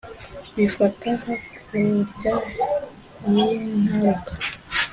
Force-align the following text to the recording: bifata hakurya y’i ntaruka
bifata 0.55 1.09
hakurya 1.23 2.33
y’i 3.31 3.45
ntaruka 3.81 4.31